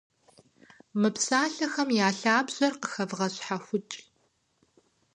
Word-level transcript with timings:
Мы 0.99 1.09
псалъэхэм 1.15 1.89
я 2.07 2.09
лъабжьэхэр 2.19 2.73
къыхэвгъэщхьэхукӏ. 2.81 3.95